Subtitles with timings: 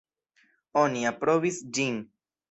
[0.83, 2.01] Oni aprobis ĝin.